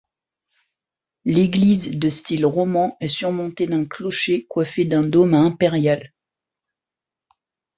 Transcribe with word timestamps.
L'église, 1.25 1.99
de 1.99 2.09
style 2.09 2.43
roman, 2.47 2.97
est 3.01 3.07
surmontée 3.07 3.67
d'un 3.67 3.85
clocher 3.85 4.47
coiffé 4.47 4.83
d'un 4.83 5.03
dôme 5.03 5.35
à 5.35 5.41
impériale. 5.41 6.11